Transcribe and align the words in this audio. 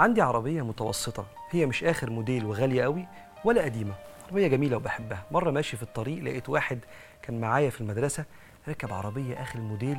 عندي 0.00 0.22
عربية 0.22 0.62
متوسطة. 0.62 1.26
هي 1.50 1.66
مش 1.66 1.84
آخر 1.84 2.10
موديل 2.10 2.44
وغالية 2.44 2.82
قوي 2.82 3.06
ولا 3.44 3.62
قديمة. 3.62 3.94
عربية 4.26 4.48
جميلة 4.48 4.76
وبحبها. 4.76 5.22
مرة 5.30 5.50
ماشي 5.50 5.76
في 5.76 5.82
الطريق 5.82 6.22
لقيت 6.22 6.48
واحد 6.48 6.78
كان 7.22 7.40
معايا 7.40 7.70
في 7.70 7.80
المدرسة 7.80 8.24
ركب 8.68 8.92
عربية 8.92 9.42
آخر 9.42 9.60
موديل 9.60 9.98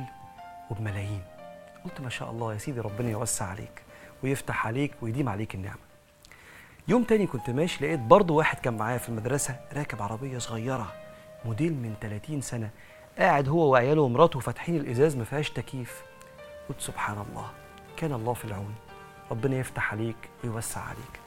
وبملايين. 0.70 1.22
قلت 1.84 2.00
ما 2.00 2.08
شاء 2.08 2.30
الله 2.30 2.52
يا 2.52 2.58
سيدي 2.58 2.80
ربنا 2.80 3.10
يوسع 3.10 3.44
عليك 3.44 3.82
ويفتح 4.22 4.66
عليك 4.66 4.92
ويديم 5.02 5.28
عليك 5.28 5.54
النعمة. 5.54 5.82
يوم 6.88 7.04
تاني 7.04 7.26
كنت 7.26 7.50
ماشي 7.50 7.84
لقيت 7.84 8.00
برضه 8.00 8.34
واحد 8.34 8.58
كان 8.58 8.76
معايا 8.76 8.98
في 8.98 9.08
المدرسة 9.08 9.56
راكب 9.72 10.02
عربية 10.02 10.38
صغيرة 10.38 10.92
موديل 11.44 11.72
من 11.72 11.94
30 12.00 12.40
سنة 12.40 12.70
قاعد 13.18 13.48
هو 13.48 13.72
وعياله 13.72 14.02
ومراته 14.02 14.40
فاتحين 14.40 14.76
الإزاز 14.76 15.16
ما 15.16 15.24
فيهاش 15.24 15.50
تكييف. 15.50 16.02
قلت 16.68 16.80
سبحان 16.80 17.24
الله 17.30 17.50
كان 17.96 18.12
الله 18.12 18.32
في 18.32 18.44
العون. 18.44 18.74
ربنا 19.30 19.56
يفتح 19.56 19.92
عليك 19.92 20.16
ويوسع 20.44 20.80
عليك. 20.80 21.20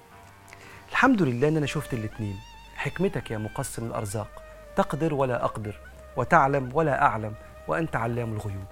الحمد 0.91 1.21
لله 1.21 1.47
إن 1.47 1.57
أنا 1.57 1.65
شفت 1.65 1.93
الاتنين. 1.93 2.39
حكمتك 2.75 3.31
يا 3.31 3.37
مقسم 3.37 3.85
الأرزاق. 3.85 4.43
تقدر 4.75 5.13
ولا 5.13 5.45
أقدر 5.45 5.79
وتعلم 6.17 6.69
ولا 6.73 7.01
أعلم 7.01 7.33
وأنت 7.67 7.95
علام 7.95 8.33
الغيوب. 8.33 8.67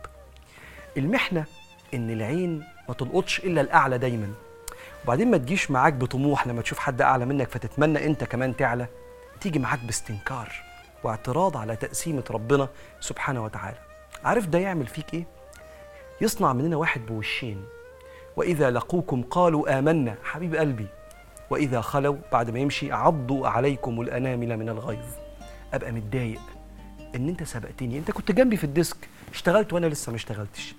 المحنة 0.98 1.46
إن 1.94 2.10
العين 2.10 2.64
ما 2.90 2.94
تلقطش 2.94 3.40
إلا 3.40 3.62
الأعلى 3.62 3.98
دايما. 3.98 4.34
وبعدين 5.04 5.32
ما 5.32 5.38
تجيش 5.38 5.72
معاك 5.72 5.94
بطموح 5.94 6.48
لما 6.48 6.62
تشوف 6.62 6.80
حد 6.80 7.02
أعلى 7.02 7.26
منك 7.26 7.50
فتتمنى 7.50 8.06
أنت 8.06 8.24
كمان 8.24 8.56
تعلى. 8.56 8.88
تيجي 9.42 9.60
معاك 9.60 9.80
باستنكار 9.80 10.52
واعتراض 11.04 11.58
على 11.58 11.76
تقسيمة 11.76 12.24
ربنا 12.32 12.70
سبحانه 13.00 13.44
وتعالى. 13.44 13.78
عارف 14.24 14.46
ده 14.46 14.60
يعمل 14.60 14.88
فيك 14.88 15.14
إيه؟ 15.14 15.26
يصنع 16.22 16.54
مننا 16.54 16.76
واحد 16.76 17.06
بوشين. 17.06 17.66
وإذا 18.36 18.72
لقوكم 18.72 19.22
قالوا 19.22 19.80
آمنا. 19.80 20.16
حبيب 20.24 20.56
قلبي 20.56 20.88
وإذا 21.50 21.82
خلوا 21.82 22.18
بعد 22.32 22.50
ما 22.50 22.60
يمشي 22.60 22.92
عضوا 22.92 23.48
عليكم 23.48 24.02
الأنامل 24.02 24.58
من 24.58 24.70
الغيظ. 24.70 25.06
أبقى 25.74 25.92
متضايق 25.92 26.42
إن 27.16 27.30
أنت 27.30 27.44
سبقتني. 27.44 27.98
أنت 27.98 28.12
كنت 28.12 28.32
جنبي 28.32 28.58
في 28.58 28.64
ال 28.64 28.70
desk 28.70 28.98
اشتغلت 29.32 29.74
وأنا 29.74 29.86
لسه 29.86 30.10
ما 30.10 30.16
اشتغلتش. 30.16 30.76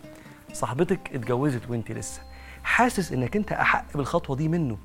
صاحبتك 0.52 1.14
اتجوزت 1.14 1.70
وأنت 1.70 1.92
لسه. 1.92 2.22
حاسس 2.64 3.12
إنك 3.12 3.36
أنت 3.36 3.52
أحق 3.52 3.84
بالخطوة 3.94 4.36
دي 4.36 4.48
منه؟ 4.48 4.78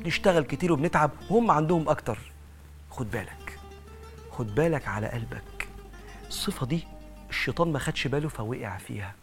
نشتغل 0.00 0.44
كتير 0.44 0.72
وبنتعب 0.72 1.10
وهم 1.30 1.50
عندهم 1.50 1.88
أكتر. 1.88 2.18
خد 2.90 3.10
بالك 3.10 3.58
خد 4.30 4.54
بالك 4.54 4.88
على 4.88 5.06
قلبك. 5.08 5.68
الصفة 6.28 6.66
دي 6.66 6.84
الشيطان 7.30 7.72
ما 7.72 7.78
خدش 7.78 8.06
باله 8.06 8.28
فوقع 8.28 8.78
فيها. 8.78 9.14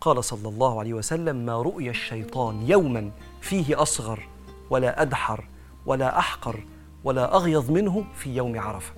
قال 0.00 0.24
صلى 0.24 0.48
الله 0.48 0.78
عليه 0.80 0.94
وسلم 0.94 1.36
ما 1.36 1.62
رؤي 1.62 1.90
الشيطان 1.90 2.62
يوما 2.62 3.10
فيه 3.40 3.82
أصغر 3.82 4.28
ولا 4.70 5.02
أدحر 5.02 5.44
ولا 5.86 6.18
أحقر 6.18 6.64
ولا 7.04 7.36
أغيظ 7.36 7.70
منه 7.70 8.04
في 8.14 8.36
يوم 8.36 8.60
عرفة 8.60 8.92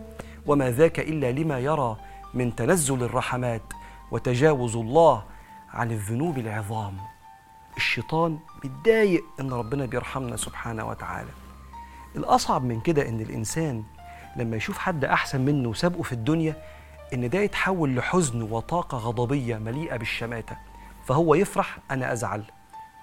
وما 0.46 0.70
ذاك 0.70 1.00
إلا 1.00 1.32
لما 1.32 1.58
يرى 1.58 1.96
من 2.34 2.54
تنزل 2.56 3.02
الرحمات 3.02 3.62
وتجاوز 4.10 4.76
الله 4.76 5.22
عن 5.70 5.90
الذنوب 5.90 6.38
العظام. 6.38 6.96
الشيطان 7.76 8.38
متضايق 8.64 9.24
إن 9.40 9.52
ربنا 9.52 9.86
بيرحمنا 9.86 10.36
سبحانه 10.36 10.88
وتعالى. 10.88 11.30
الأصعب 12.16 12.64
من 12.64 12.80
كده 12.80 13.08
إن 13.08 13.20
الإنسان 13.20 13.84
لما 14.36 14.56
يشوف 14.56 14.78
حد 14.78 15.04
أحسن 15.04 15.40
منه 15.40 15.68
وسابقه 15.68 16.02
في 16.02 16.12
الدنيا 16.12 16.62
إن 17.14 17.28
ده 17.28 17.38
يتحول 17.38 17.96
لحزن 17.96 18.42
وطاقة 18.42 18.98
غضبية 18.98 19.56
مليئة 19.56 19.96
بالشماتة. 19.96 20.56
فهو 21.04 21.34
يفرح 21.34 21.78
أنا 21.90 22.12
أزعل. 22.12 22.44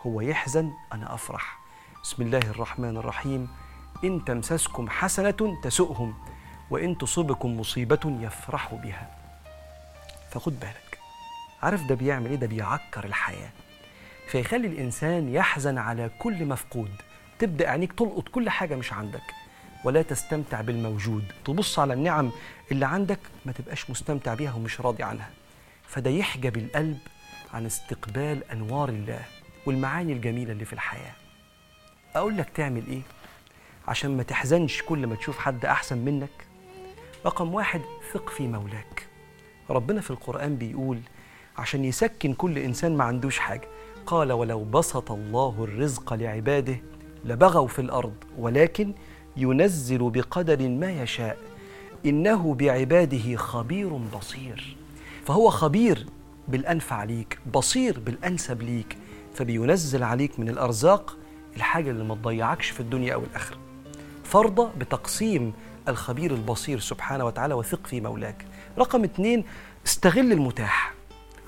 هو 0.02 0.22
يحزن 0.22 0.72
أنا 0.94 1.14
أفرح. 1.14 1.60
بسم 2.04 2.24
الله 2.24 2.38
الرحمن 2.38 2.98
الرحيم. 2.98 3.50
إن 4.04 4.26
تمسسكم 4.26 4.90
حسنة 4.90 5.58
تسؤهم 5.64 6.14
وإن 6.70 6.98
تصبكم 6.98 7.60
مصيبة 7.60 8.00
يفرحوا 8.06 8.78
بها. 8.78 9.18
فخد 10.32 10.60
بالك 10.60 11.00
عارف 11.64 11.84
ده 11.84 11.96
بيعمل 11.96 12.30
إيه؟ 12.30 12.36
ده 12.36 12.48
بيعكر 12.48 13.06
الحياة. 13.06 13.50
فيخلي 14.28 14.68
الإنسان 14.68 15.34
يحزن 15.34 15.78
على 15.78 16.10
كل 16.20 16.46
مفقود. 16.46 16.92
تبدأ 17.40 17.70
عينيك 17.70 17.94
تلقط 17.94 18.30
كل 18.30 18.50
حاجة 18.50 18.76
مش 18.76 18.94
عندك. 18.94 19.34
ولا 19.84 20.02
تستمتع 20.02 20.62
بالموجود. 20.62 21.32
تبص 21.46 21.80
على 21.80 21.94
النعم 21.94 22.32
اللي 22.72 22.86
عندك 22.86 23.20
ما 23.46 23.52
تبقاش 23.52 23.90
مستمتع 23.90 24.34
بيها 24.34 24.54
ومش 24.54 24.82
راضي 24.82 25.04
عنها. 25.04 25.30
فده 25.88 26.10
يحجب 26.10 26.58
القلب 26.58 27.00
عن 27.54 27.66
استقبال 27.66 28.44
أنوار 28.52 28.90
الله 28.90 29.20
والمعاني 29.66 30.14
الجميلة 30.14 30.52
اللي 30.52 30.66
في 30.66 30.74
الحياة. 30.74 31.14
أقول 32.16 32.38
لك 32.38 32.50
تعمل 32.50 32.88
إيه؟ 32.88 33.02
عشان 33.88 34.18
ما 34.18 34.24
تحزنش 34.24 34.82
كل 34.84 35.08
ما 35.08 35.16
تشوف 35.16 35.38
حد 35.40 35.66
أحسن 35.66 35.98
منك. 35.98 36.48
رقم 37.26 37.54
واحد 37.54 37.82
ثق 38.14 38.30
في 38.30 38.48
مولاك. 38.48 39.08
ربنا 39.70 40.02
في 40.02 40.12
القرآن 40.12 40.56
بيقول 40.56 41.00
عشان 41.58 41.86
يسكن 41.86 42.34
كل 42.34 42.58
إنسان 42.58 42.98
ما 42.98 43.04
عندوش 43.04 43.40
حاجة. 43.40 43.68
قال 44.06 44.32
ولو 44.32 44.64
بسط 44.64 45.12
الله 45.12 45.56
الرزق 45.64 46.14
لعباده 46.14 46.78
لبغوا 47.26 47.68
في 47.68 47.80
الأرض 47.80 48.16
ولكن 48.38 48.94
ينزل 49.38 50.10
بقدر 50.10 50.70
ما 50.70 50.92
يشاء 51.02 51.38
إنه 52.06 52.54
بعباده 52.54 53.36
خبير 53.36 53.90
بصير. 53.94 54.78
فهو 55.26 55.50
خبير 55.50 56.06
بالانفع 56.50 57.04
ليك 57.04 57.40
بصير 57.54 58.00
بالأنسب 58.00 58.62
ليك 58.62 58.98
فبينزل 59.34 60.04
عليك 60.04 60.40
من 60.40 60.50
الأرزاق 60.50 61.18
الحاجة 61.56 61.92
اللي 61.92 62.04
ما 62.04 62.16
تضيعكش 62.16 62.70
في 62.70 62.80
الدنيا 62.80 63.14
أو 63.14 63.24
الآخرة. 63.24 63.58
فرض 64.24 64.80
بتقسيم 64.80 65.54
الخبير 65.88 66.34
البصير 66.34 66.80
سبحانه 66.80 67.26
وتعالى 67.26 67.54
وثق 67.54 67.88
في 67.88 68.02
مولاك. 68.02 68.46
رقم 68.78 69.04
اتنين 69.04 69.44
استغل 69.86 70.32
المتاح. 70.32 70.94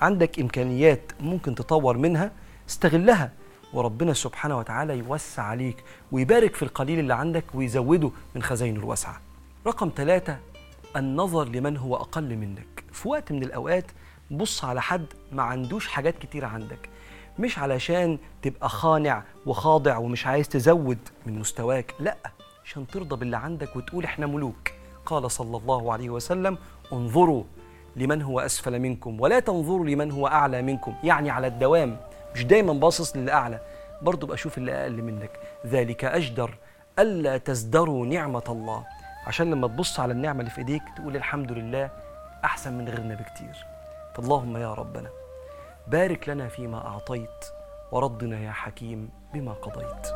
عندك 0.00 0.40
إمكانيات 0.40 1.12
ممكن 1.20 1.54
تطور 1.54 1.98
منها 1.98 2.30
استغلها 2.68 3.32
وربنا 3.72 4.12
سبحانه 4.12 4.58
وتعالى 4.58 4.98
يوسع 4.98 5.42
عليك 5.42 5.84
ويبارك 6.12 6.54
في 6.56 6.62
القليل 6.62 6.98
اللي 6.98 7.14
عندك 7.14 7.44
ويزوده 7.54 8.10
من 8.34 8.42
خزائنه 8.42 8.78
الواسعة. 8.80 9.20
رقم 9.66 9.90
ثلاثة 9.96 10.38
النظر 10.96 11.48
لمن 11.48 11.76
هو 11.76 11.96
أقل 11.96 12.36
منك. 12.36 12.84
في 12.92 13.08
وقت 13.08 13.32
من 13.32 13.42
الأوقات 13.42 13.90
بص 14.32 14.64
على 14.64 14.82
حد 14.82 15.06
ما 15.32 15.42
عندوش 15.42 15.88
حاجات 15.88 16.18
كتير 16.18 16.44
عندك. 16.44 16.88
مش 17.38 17.58
علشان 17.58 18.18
تبقى 18.42 18.68
خانع 18.68 19.22
وخاضع 19.46 19.96
ومش 19.96 20.26
عايز 20.26 20.48
تزود 20.48 20.98
من 21.26 21.38
مستواك 21.38 21.94
لأ 22.00 22.16
عشان 22.64 22.86
ترضى 22.86 23.16
باللي 23.16 23.36
عندك 23.36 23.76
وتقول 23.76 24.04
إحنا 24.04 24.26
ملوك. 24.26 24.70
قال 25.06 25.30
صلى 25.30 25.56
الله 25.56 25.92
عليه 25.92 26.10
وسلم 26.10 26.58
انظروا 26.92 27.44
لمن 27.96 28.22
هو 28.22 28.40
أسفل 28.40 28.78
منكم 28.78 29.20
ولا 29.20 29.40
تنظروا 29.40 29.86
لمن 29.86 30.10
هو 30.10 30.26
أعلى 30.26 30.62
منكم. 30.62 30.94
يعني 31.04 31.30
على 31.30 31.46
الدوام 31.46 31.96
مش 32.34 32.44
دايما 32.44 32.72
باصص 32.72 33.16
للي 33.16 33.32
اعلى 33.32 33.60
برضه 34.02 34.26
بقى 34.26 34.36
شوف 34.36 34.58
اللي 34.58 34.72
أقل 34.72 35.02
منك. 35.02 35.30
ذلك 35.66 36.04
أجدر 36.04 36.54
ألا 36.98 37.38
تزدروا 37.38 38.06
نعمة 38.06 38.44
الله. 38.48 38.84
عشان 39.26 39.50
لما 39.50 39.68
تبص 39.68 40.00
على 40.00 40.12
النعمة 40.12 40.40
اللي 40.40 40.50
في 40.50 40.58
إيديك 40.58 40.82
تقول 40.96 41.16
الحمد 41.16 41.52
لله 41.52 41.90
أحسن 42.44 42.72
من 42.78 42.88
غيرنا 42.88 43.14
بكتير. 43.14 43.71
فاللهم 44.14 44.56
يا 44.56 44.74
ربنا 44.74 45.10
بارك 45.86 46.28
لنا 46.28 46.48
فيما 46.48 46.86
أعطيت 46.86 47.44
وردنا 47.92 48.40
يا 48.40 48.50
حكيم 48.52 49.10
بما 49.34 49.52
قضيت. 49.52 50.06